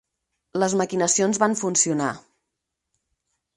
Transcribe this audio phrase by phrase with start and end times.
[0.63, 2.11] Les maquinacions van funcionar.